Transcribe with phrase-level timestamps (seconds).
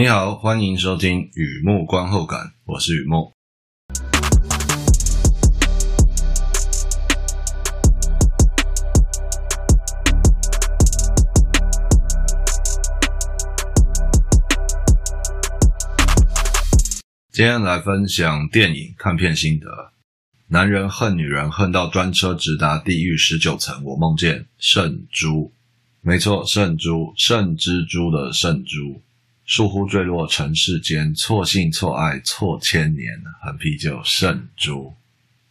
[0.00, 3.32] 你好，欢迎收听雨幕观后感，我是雨幕。
[17.32, 19.66] 今天来分享电影看片心得。
[20.46, 23.82] 男人恨女人恨到专车直达地狱十九层。
[23.82, 25.52] 我梦见圣珠，
[26.02, 29.02] 没错，圣珠，圣蜘蛛的圣珠，
[29.48, 34.92] 倏忽坠落尘世间，错信错爱错千年，横批就圣猪。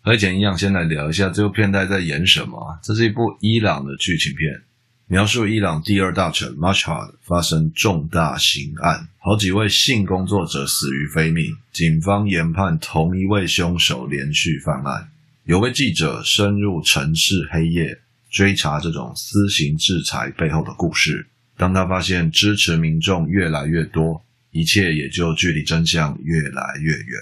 [0.02, 2.80] 和以前一样，先来聊一下这部片在在演什么。
[2.84, 4.62] 这是一部伊朗的剧情片。
[5.08, 11.56] 描述伊朗第二大城 Mashhad 发生重大刑案，好几位性工作者死于非命。
[11.74, 15.10] 警方研判同一位凶手连续犯案。
[15.46, 21.26] 有位记者深入城市黑夜，追查这种私刑制裁背后的故事。
[21.58, 27.22] 当他发现支持民众越来越多，一切也就距离真相越来越远。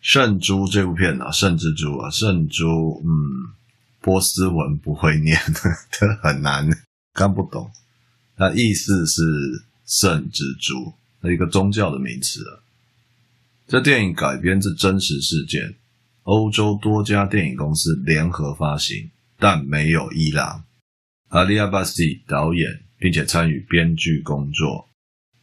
[0.00, 3.54] 圣猪这部片啊，圣蜘蛛啊，圣猪，嗯。
[4.04, 5.40] 波斯文不会念，
[5.92, 6.68] 这很难，
[7.14, 7.70] 看不懂。
[8.36, 9.22] 它意思是
[9.86, 10.92] 圣蜘蛛，
[11.30, 12.44] 一个宗教的名词。
[13.68, 15.76] 这电影改编自真实事件，
[16.24, 20.64] 欧洲多家电影公司联合发行，但没有伊朗。
[21.32, 24.86] Ali Abbasi 导演，并且参与编剧工作。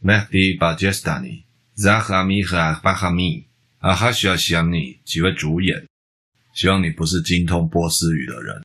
[0.04, 1.45] Mehdi Bajestani、
[1.76, 3.45] Zahami 和 Bahami、
[3.80, 5.88] Ahasha Shiani 几位主演。
[6.54, 8.64] 希望你不是精通波斯语的人。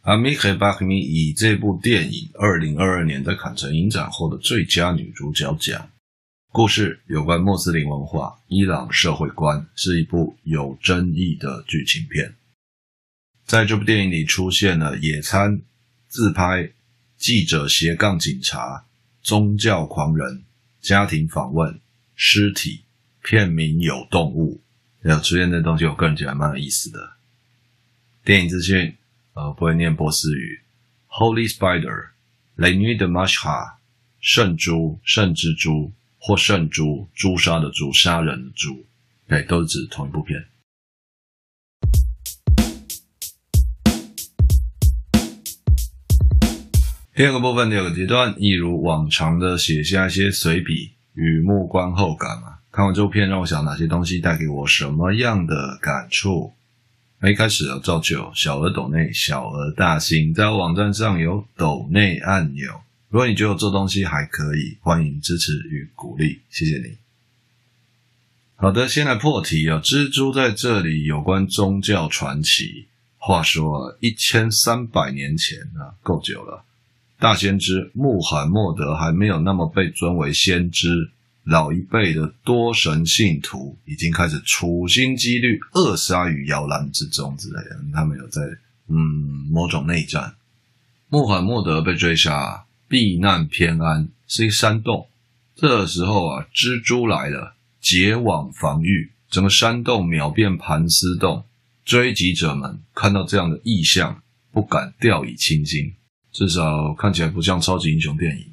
[0.00, 5.90] 阿米黑巴赫米以这部电影二零二二年在坎城影展获得最佳女主角奖。
[6.52, 12.34] 故事有关穆斯林文化、伊朗社会观，是一部有争议的剧情片。
[13.44, 15.60] 在这部电影里出现了野餐、
[16.12, 16.70] 自拍、
[17.16, 18.84] 记者斜杠警察、
[19.22, 20.44] 宗教狂人、
[20.82, 21.80] 家庭访问、
[22.14, 22.82] 尸体、
[23.22, 24.60] 片名有动物，
[25.04, 27.14] 有出现的东西，我个人觉得蛮有意思的。
[28.22, 28.94] 电影资讯，
[29.32, 30.60] 呃，不会念波斯语。
[31.08, 33.76] Holy Spider，La Nuit de Mashhad，
[34.20, 38.84] 圣猪、圣蜘蛛或圣猪，朱砂的朱，杀人的猪，
[39.26, 40.44] 对，都是指同一部片。
[47.14, 52.54] 第二个部分，第二个阶段，一如往常的写下一些随笔，雨木观后感嘛。
[52.70, 56.54] 看完这部片，让我想哪些东西带给我什么样的感触？
[57.20, 62.80] 那一开始要照旧，小额抖内，小额大新，在我网站上有抖内按钮。
[63.10, 66.96] 如果你觉得我做东西还可以，欢迎支持与鼓励，谢谢你。
[68.56, 72.86] 好的，先来破题啊，蜘蛛在这里有关宗教传奇。
[73.18, 76.64] 话说一千三百年前啊，够久了，
[77.22, 81.12] 大先知穆罕默德还没有那么被尊为先知。
[81.44, 88.42] 老一辈的多神信徒已经开始处心积虑扼杀于摇篮之中之类的，他们有在
[88.88, 88.96] 嗯
[89.52, 90.34] 某种内战。
[91.10, 95.06] 穆罕默德被追杀，避难偏安是一山洞。
[95.54, 101.44] 这时候啊，蜘蛛来了，结网防御，整个山洞秒变盘丝洞。
[101.84, 105.94] 追击者们看到这样的异象，不敢掉以轻心，
[106.32, 108.46] 至少看起来不像超级英雄电影。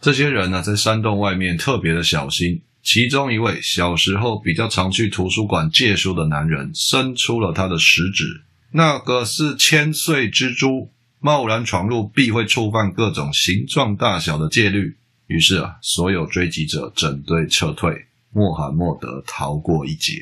[0.00, 2.62] 这些人呢，在山洞外面特别的小心。
[2.82, 8.24] 其中一位小时候比较常去图书馆借书的男人，伸出了他的食指，
[8.72, 14.96] 那个是千岁蜘蛛，贸然闯入必会触犯各种形状大小的戒律。
[15.26, 20.14] 于是啊，所有追击者整队撤退，穆罕默德逃过一劫。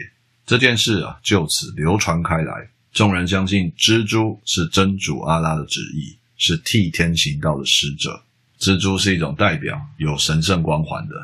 [0.45, 2.53] 这件事啊，就此流传开来，
[2.91, 8.23] 众人相信蜘蛛是真主阿拉的旨意，是替天行道的使者。
[8.59, 11.15] 蜘蛛是一种代表，有神圣光环的。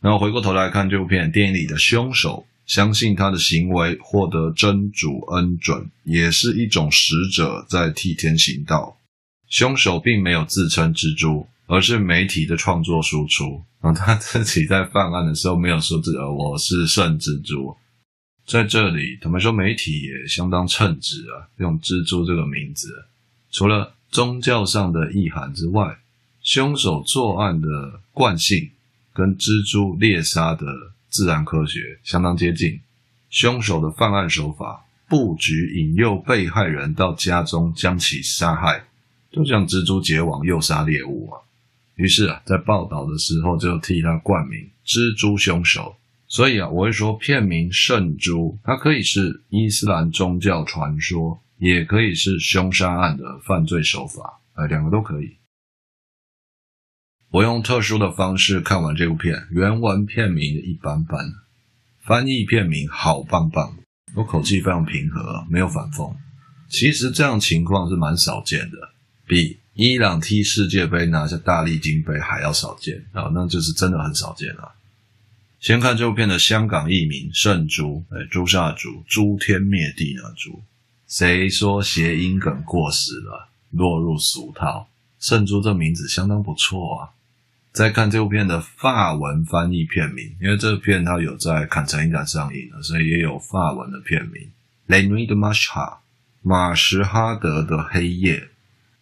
[0.00, 8.98] 然后回过头来看这部片，电影里的凶手相信他的行为获得真主恩准，也是一种使者在替天行道。
[9.48, 13.62] 凶手并没有自称蜘蛛，而是媒体的创作输出。
[13.80, 17.76] 然后他自己在犯案的时候没有说自己我是圣蜘蛛。
[18.46, 22.88] 在这里，他们说媒体也相当称职啊，用蜘蛛这个名字，
[23.52, 23.94] 除了。
[24.12, 25.96] 宗教上的意涵之外，
[26.42, 27.66] 凶手作案的
[28.12, 28.70] 惯性
[29.14, 30.66] 跟蜘蛛猎杀的
[31.08, 32.78] 自然科学相当接近。
[33.30, 38.84] 凶手的犯案手法，布局引诱被害人到家中将其杀害，
[39.30, 41.40] 就像蜘蛛结网诱杀猎物啊。
[41.94, 45.96] 于是啊，在报道的时候就替他冠名“蜘蛛凶手”。
[46.28, 51.40] 所以啊，我会说片名“圣猪”，它可以是伊斯兰宗教传说。
[51.62, 55.36] 也可以是凶杀案的犯罪手法，呃，两个都可以。
[57.30, 61.24] 我用特殊的方式看完这部片，原文片名一般般，
[62.04, 63.76] 翻译片名好棒棒。
[64.16, 66.12] 我口气非常平和，没有反讽。
[66.68, 68.76] 其实这样情况是蛮少见的，
[69.28, 74.74] 比伊朗踢世界杯拿下大力金杯还要少见啊，那就是真的很少见了。
[75.60, 80.60] 先看这部片的香港译名“圣珠”，哎，诛杀诛，诛天灭地的诛。
[81.12, 84.88] 谁说谐音梗过时了，落入俗套？
[85.20, 87.10] 圣珠这名字相当不错啊。
[87.70, 94.50] 再看这部片的法文翻译片名，因为这部片它有在坎城影展上映了，所以也有法文的片名。
[94.86, 95.98] Le nuit de m a s h a
[96.40, 98.48] 马什哈德的黑夜。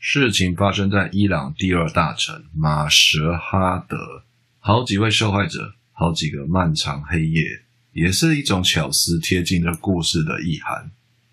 [0.01, 4.25] 事情发生在伊朗第二大城马什哈德，
[4.59, 7.63] 好几位受害者，好几个漫长黑夜，
[7.93, 10.91] 也是一种巧思，贴近这故事的意涵。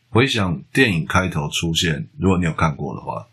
[0.09, 3.27] 回想电影开头出现，如果你有看过的话，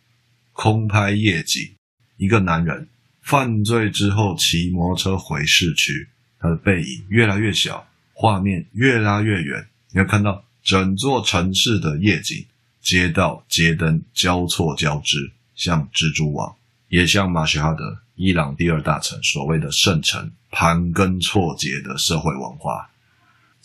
[0.53, 1.73] 空拍夜景，
[2.17, 2.89] 一个男人。
[3.23, 9.67] 犯罪之后骑摩托车回市区，他的背影越来越小，画面越拉越远。
[9.93, 12.45] 你会看到整座城市的夜景，
[12.83, 16.55] 街道街灯交错交织，像蜘蛛网，
[16.89, 22.91] 也像马什哈德，伊朗第二大城，所谓的圣城，盘根错节的社会文化。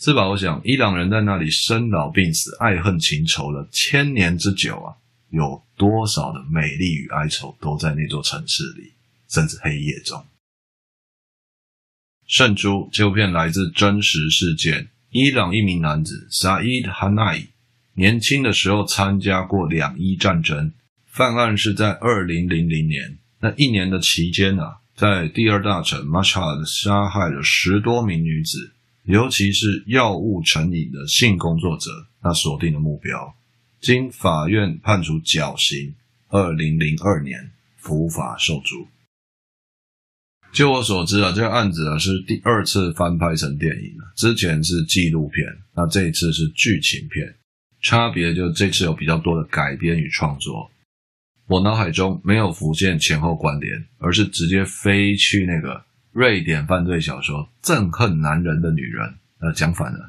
[0.00, 0.26] 是吧？
[0.26, 4.96] 我想，伊朗人在那里生老病死、爱恨情仇了千年之久啊，
[5.28, 8.94] 有多少的美丽与哀愁都在那座城市里。
[9.28, 10.18] 甚至黑夜中，
[12.26, 14.88] 《圣诛》这部片来自真实事件。
[15.10, 17.46] 伊朗一名男子 Saeed Hanai
[17.94, 20.72] 年轻的时候参加过两伊战争，
[21.06, 23.18] 犯案是在二零零零年。
[23.40, 28.72] 那一年的期间啊，在第二大城 Mashhad 杀害了十多名女子，
[29.04, 31.90] 尤其是药物成瘾的性工作者。
[32.22, 33.34] 他锁定的目标，
[33.80, 35.94] 经法院判处绞刑，
[36.28, 38.86] 二零零二年伏法受诛。
[40.52, 44.12] 就我所知啊，这个案子啊是第二次翻拍成电影了。
[44.16, 47.34] 之前是纪录片，那这一次是剧情片，
[47.80, 50.70] 差别就这次有比较多的改编与创作。
[51.46, 55.82] 我脑海中没有浮现前后关联，而是直接飞去那个
[56.12, 59.06] 瑞典犯罪小说《憎恨男人的女人》。
[59.40, 60.00] 呃，讲反了，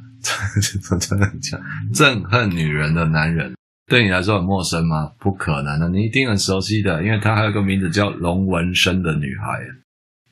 [0.99, 1.61] 真的讲
[1.93, 3.55] 憎恨女人的男人，
[3.87, 5.13] 对你来说很陌生吗？
[5.19, 9.65] 不可能的，你一定很熟悉的，因为他还有个名字叫龙纹身的女孩。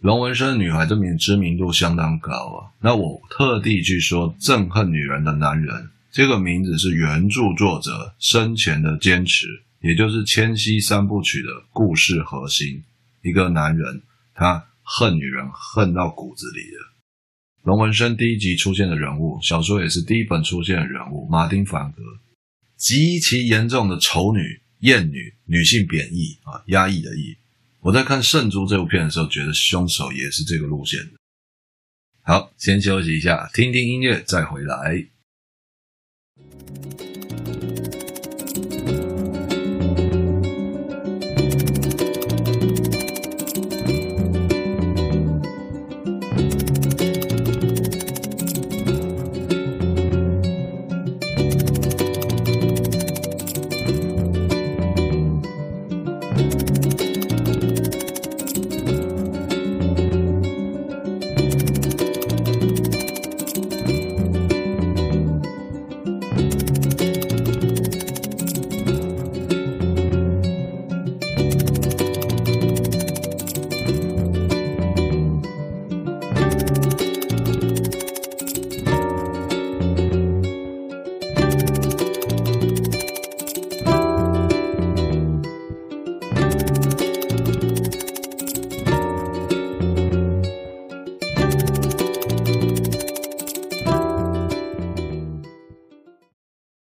[0.01, 5.74] 龙纹身的女孩这名知名度相当高啊，那我特地去说《憎恨女人的男人》
[6.12, 9.45] 这个名字是原著作者生前的坚持，
[9.81, 12.83] 也就是《千禧三部曲》的故事核心。
[13.22, 14.01] 一个男人
[14.33, 16.95] 他恨女人恨到骨子里了。
[17.62, 22.01] 龙纹身第一集出现的人物，小说也是第一本出现的人物，马丁·凡格，
[22.75, 27.38] 极其严重的丑女、艳女、女性贬义啊，压抑的抑。
[27.81, 31.00] 我在看《圣珠》这部片的时候，觉得凶手也是这个路线。
[32.24, 35.06] 好，先休息一下，听听音乐，再回来。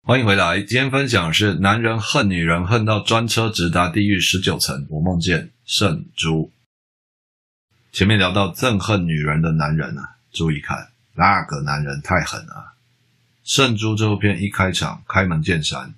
[0.09, 4.87] 欢迎回来，今天分享是男人恨女人恨到专车直达地狱十九层。
[4.89, 6.51] 我梦见圣诛。
[7.91, 12.73] 前面聊到憎恨女人的男人啊，注意看，那个男人太狠了。
[13.43, 15.93] 圣珠这部片一开场，开门见山，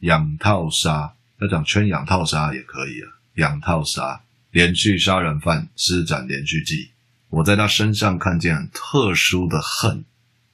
[0.00, 6.90] 养套杀，要讲圈养套杀也可以啊，养套杀，连续杀人犯施展连续技。
[7.28, 10.04] 我在他身上看见很特殊的恨，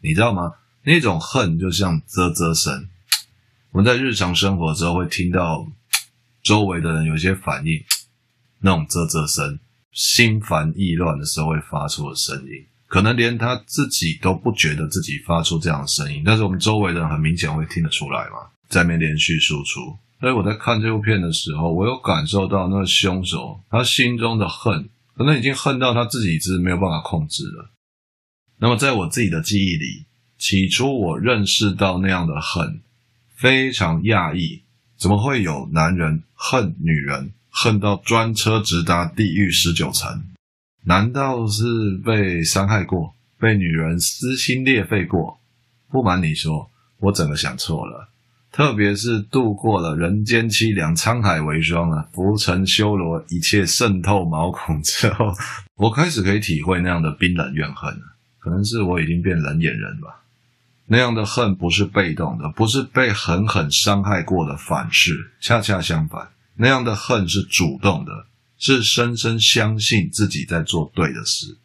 [0.03, 0.57] 你知道吗？
[0.83, 2.87] 那种恨就像啧啧声。
[3.73, 5.67] 我们在日常生活之后会听到
[6.43, 7.79] 周围的人有一些反应，
[8.61, 9.59] 那种啧啧声，
[9.93, 19.97] 心烦意乱的时候会发出的声音，可能连他自己都不觉得自己发出这样的声音，但是我们周围的人很明显会听得出来嘛，在那边连续输出。
[20.21, 27.71] 所以我在看这部片的时候，我有感受到那个凶手他心中的恨可能已经恨到他自己是没有办法控制了。
[28.59, 30.07] 那么在我自己的记忆里，
[30.39, 32.83] 起初我认识到那样的恨，
[33.38, 34.62] 非常讶异，
[34.97, 40.25] 怎么会有男人恨女人，恨到专车直达地狱十九层？
[40.83, 41.64] 难道是
[42.04, 45.38] 被伤害过，被女人撕心裂肺过？
[45.88, 46.68] 不瞒你说，
[46.99, 48.09] 我整个想错了。
[48.50, 55.33] 特别是度过了人间凄凉、沧海为霜啊，浮沉修罗，一切渗透毛孔之后，
[55.78, 57.97] 我开始可以体会那样的冰冷怨恨。
[58.40, 60.25] 可能是我已经变冷眼人吧。
[60.90, 68.11] 那样的恨不是被动的，不是被狠狠伤害过的反噬，恰恰相反，那样的恨是主动的，
[68.57, 71.59] 是深深相信自己在做对的事。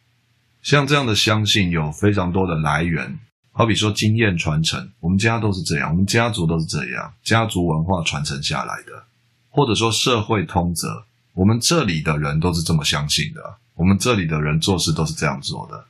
[0.60, 3.18] 像这样的相信有非常多的来源，
[3.50, 9.04] 好比说经验传承，我们家都是这样，我们家族都是这样，家族文化传承下来的，
[9.48, 11.02] 或者说社会通则，
[11.32, 13.40] 我们这里的人都是这么相信的，
[13.74, 15.86] 我们这里的人做事都是这样做的。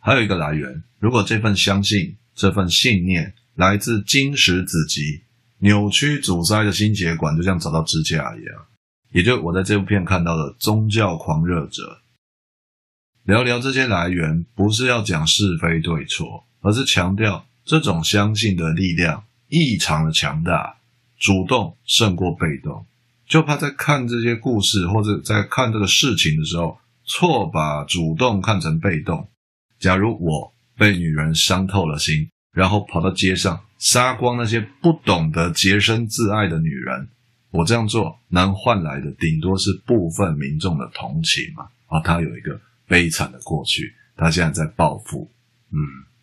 [0.00, 2.14] 还有一个来源，如果这份相信。
[2.34, 5.22] 这份信念来自经史子集，
[5.58, 8.66] 扭曲阻塞的心血管就像找到支架一样，
[9.12, 12.00] 也就我在这部片看到的宗教狂热者。
[13.22, 20.76] 聊聊这些来源，不是要讲是非对错，而是强调这种相信的力量异常的强大，
[21.18, 22.84] 主动胜过被动。
[23.28, 29.28] 就怕在看这些故事或者在看这个事情的时候，错把主动看成被动。
[29.78, 30.53] 假如我。
[30.76, 37.08] 被女人伤透了心，然后跑到街上杀光那些不懂得洁身自爱的女人。
[37.50, 41.68] 我这样做能换来的顶多是部分民众的同情嘛？
[41.86, 45.30] 啊，他有一个悲惨的过去，他现在在报复。
[45.70, 45.78] 嗯，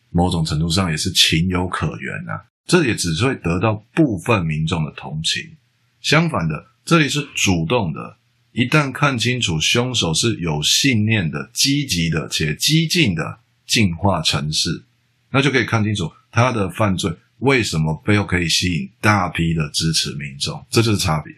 [0.10, 2.44] 某种程度上也是情有可原啊。
[2.66, 5.42] 这也只会得到部分民众的同情。
[6.02, 8.18] 相反的，这里是主动的。
[8.52, 13.40] 一旦看清楚凶手是有信念的、积极的且激进的。
[13.72, 14.84] 进化城市，
[15.30, 17.10] 那就可以看清楚他的犯罪
[17.40, 21.34] 为什么背后可以吸引大批的支持民众，这就是差别。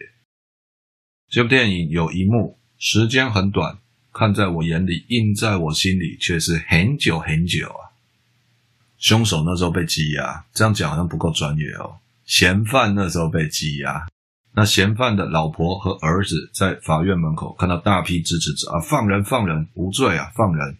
[1.30, 3.78] 这部电影有一幕时间很短，
[4.12, 7.94] 看在我眼里，印在我心里却是很久很久啊。
[8.98, 11.98] 凶手那时候被羁押，这样讲好像不够专业哦。
[12.24, 14.08] 嫌犯那时候被羁押，
[14.54, 20.76] 那嫌犯的老婆和儿子在法院门口看到大批支持者啊，放人放人，无罪啊，放人。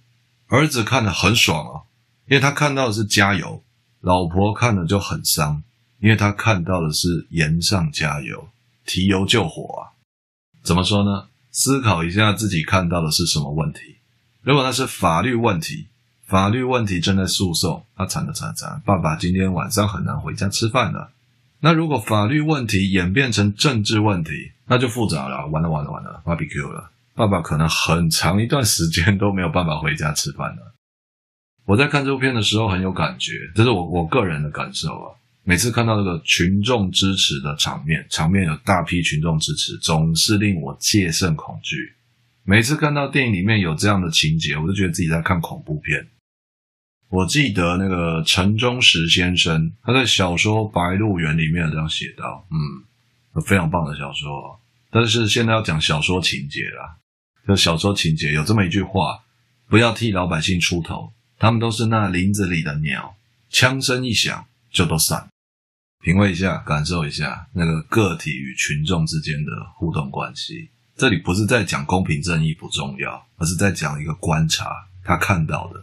[0.48, 1.82] 儿子看得很爽啊，
[2.28, 3.62] 因为他看到的是加油；
[4.00, 5.62] 老婆看了就很伤，
[6.00, 8.48] 因为他看到的是盐上加油，
[8.84, 9.96] 提油救火啊。
[10.62, 11.28] 怎么说呢？
[11.50, 13.96] 思考一下自己看到的是什么问题。
[14.42, 15.86] 如果那是法律问题，
[16.26, 21.12] 法律问题正在诉讼，那惨了惨了惨了，爸爸今天晚上很难回家吃饭了。
[21.60, 26.90] 那如果法律问题演变成政治问题，那就复杂了，完了完了完了，barbecue 了。
[27.14, 30.74] 爸爸可能很长一段时间都没有办法回家吃饭了。
[31.64, 35.14] 我在看这部片的时候很有感觉，这是我我个人的感受啊。
[35.44, 41.76] 每次看到那个群众支持的场面，场面有大批群众支持，总是令我戒慎恐惧。
[42.44, 46.06] 每次看到电影里面有这样的情节，我就觉得自己在看恐怖片。
[47.10, 54.58] 我记得那个陈忠实先生他在小说《白鹿原》里面有这样写道：“嗯，非常棒的小说，
[54.90, 56.96] 但是现在要讲小说情节了。”
[57.46, 59.22] 就小说情节有这么一句话：
[59.68, 63.14] 不要替老百姓出头，他们都是那林子里的鸟，
[63.50, 65.28] 枪声一响就都散。
[66.02, 70.68] 品味一下，感受一下那个个体与群众之间的互动关系。
[70.96, 74.70] 这里不是在讲公平正义不重要，而是在讲一个观察
[75.02, 75.80] 他看到的。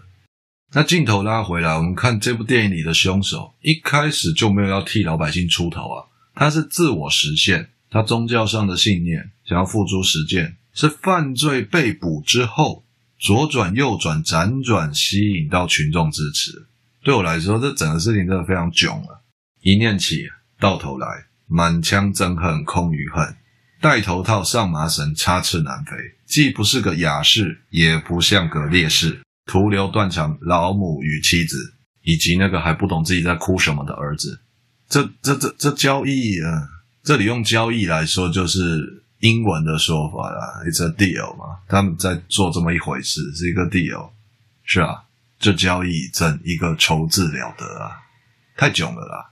[0.74, 10.56] 那镜头拉回来，我们看这部电影里的凶手，一开始就没有要替老百姓出头啊，他是自我实现，他宗教上的信念想要付诸实践。
[10.74, 12.86] 是犯罪被捕之后，
[13.20, 16.68] 左转右转辗转吸引到群众支持。
[17.04, 19.22] 对我来说，这整个事情真的非常囧了。
[19.62, 20.28] 一念起，
[20.60, 21.08] 到头来，
[21.46, 23.36] 满腔憎恨空余恨，
[23.82, 25.92] 戴头套上麻绳插翅难飞，
[26.26, 31.58] 既不是个雅士，也不像个烈士，徒留断肠老母与妻子，
[32.04, 34.40] 以及那个还不懂自己在哭什么的儿子。
[34.88, 36.70] 这这这这交易啊，
[37.04, 39.01] 这里用交易来说就是。
[39.22, 44.12] 英文的说法啦，It's a deal 嘛，他们在做这么一回事，是一个 deal，
[44.64, 45.04] 是啊，
[45.40, 48.02] 这交易怎一个仇字了得啊，
[48.58, 49.32] 太囧了啦！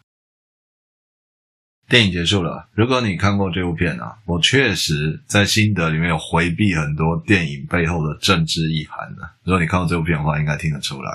[1.87, 9.27] 电影结束了，如果你看过这部片啊，我确实在心得里面有回避很多电影背后的政治意涵的。
[9.43, 11.11] 如果你看过这部片的话，应该听得出来，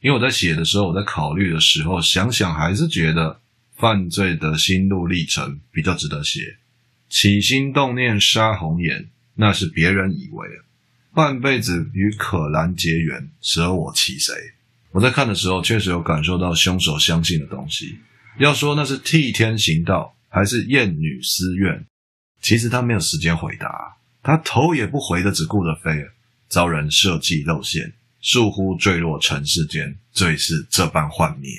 [0.00, 3.40] 因为我在写的时候，我在考虑的时候，想想还是觉得
[3.76, 6.40] 犯罪的心路历程比较值得写。
[7.08, 10.46] 起心动念杀红颜，那是别人以为；
[11.14, 14.34] 半辈子与可兰结缘，舍我其谁？
[14.92, 17.98] 我在看的时候，确实有感受到凶手相信的东西。
[18.38, 21.84] 要说那是替天行道，还是厌女私怨？
[22.40, 26.06] 其实他没有时间回答，他头也不回的只顾着飞，
[26.48, 31.50] 遭人设计露馅，倏忽坠落尘世间，最是这般幻灭。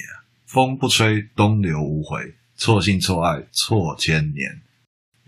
[0.45, 4.61] 风不吹，东流无回，错信错爱错千年。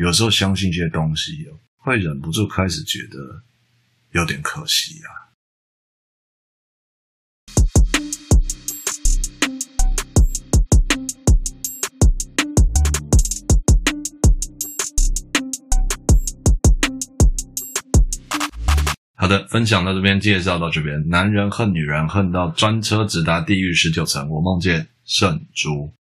[0.01, 3.43] 有时候相信一些东西，会忍不住开始觉得
[4.13, 5.29] 有点可惜啊。
[19.13, 21.07] 好的，分享到这边，介绍到这边。
[21.09, 24.27] 男人恨女人，恨到专车直达地狱十九层。
[24.31, 25.93] 我梦见圣珠。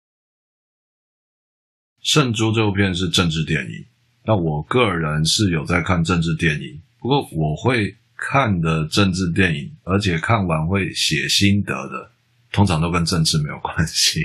[2.01, 3.86] 圣珠这部片是政治电影，
[4.29, 12.12] 那我个人是有在看政治电影，不过我会看的政治电影，而且看完会写心得的，
[12.51, 14.24] 通常都跟政治没有关系。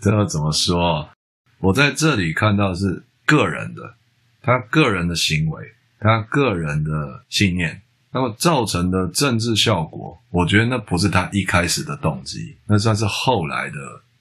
[0.00, 1.10] 这要怎么说？
[1.58, 3.92] 我在这里看到是个人的，
[4.40, 5.66] 他个人的行为。
[5.98, 7.82] 他个人的信念，
[8.12, 13.78] 那么造成的政治效果，我觉得那不是他一开始的动机，那算是后来的，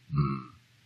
[0.09, 0.17] 嗯，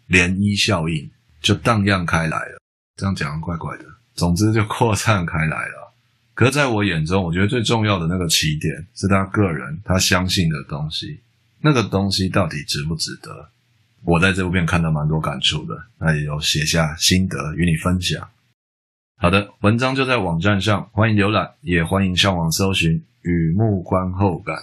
[0.10, 1.10] 涟漪效应
[1.42, 2.60] 就荡漾开来了。
[2.98, 3.84] 这样讲怪怪的，
[4.14, 5.94] 总之就扩散开来了。
[6.34, 11.20] 可是在我眼中，我觉得最重要的那个起点是他个人他相信的东西，
[11.62, 13.50] 那个东西到底值不值得？
[14.04, 18.30] 我在这部片看到蛮多感触的，那也有写下心得与你分享。
[19.18, 24.56] 好的，文章就在网站上，欢迎浏览，也欢迎上网搜寻《雨幕观后感》。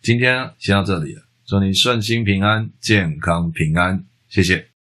[0.00, 4.75] 今天先到这里了，祝你顺心平安，健康平安，谢谢。